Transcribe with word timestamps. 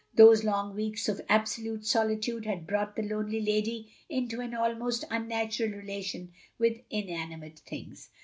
Those 0.15 0.43
long 0.43 0.73
weeks 0.73 1.07
of 1.07 1.21
absolute 1.29 1.85
solitude 1.85 2.47
had 2.47 2.65
brought 2.65 2.95
the 2.95 3.03
lonely 3.03 3.39
lady 3.39 3.91
into 4.09 4.41
an 4.41 4.55
almost 4.55 5.03
unnatural 5.11 5.69
relation 5.77 6.33
with 6.57 6.81
inanimate 6.89 7.59
things. 7.59 8.09